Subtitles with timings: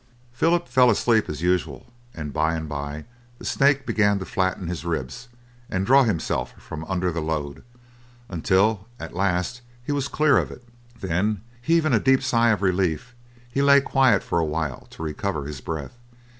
[0.33, 3.05] Philip fell asleep as usual, and by and by
[3.37, 5.27] the snake began to flatten his ribs,
[5.69, 7.61] and draw himself from under the load,
[8.27, 10.63] until at last he was clear of it;
[10.99, 13.13] then, heaving a deep sigh of relief
[13.51, 15.99] he lay quiet for awhile to recover his breath.